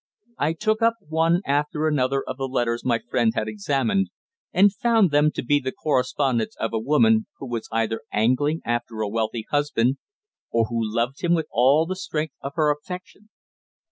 [0.39, 4.09] I took up one after another of the letters my friend had examined,
[4.51, 9.01] and found them to be the correspondence of a woman who was either angling after
[9.01, 9.97] a wealthy husband,
[10.49, 13.29] or who loved him with all the strength of her affection.